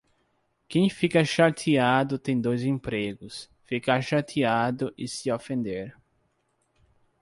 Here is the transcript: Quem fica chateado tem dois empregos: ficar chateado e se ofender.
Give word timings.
Quem 0.67 0.89
fica 0.89 1.23
chateado 1.23 2.17
tem 2.17 2.41
dois 2.41 2.63
empregos: 2.63 3.47
ficar 3.63 4.01
chateado 4.01 4.91
e 4.97 5.07
se 5.07 5.31
ofender. 5.31 5.95